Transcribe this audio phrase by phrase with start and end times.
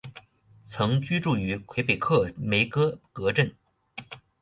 [0.63, 3.53] 曾居住于魁北克梅戈格镇。